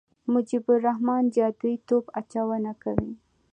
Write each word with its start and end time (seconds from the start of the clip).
مجيب 0.33 0.63
الرحمن 0.75 1.23
جادويي 1.35 1.75
توپ 1.87 2.05
اچونه 2.19 2.71
کوي. 2.83 3.11